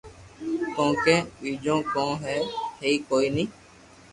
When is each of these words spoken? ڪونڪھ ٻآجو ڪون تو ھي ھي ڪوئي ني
ڪونڪھ 0.75 1.05
ٻآجو 1.39 1.77
ڪون 1.93 2.11
تو 2.21 2.21
ھي 2.23 2.37
ھي 2.81 2.91
ڪوئي 3.09 3.27
ني 3.35 3.45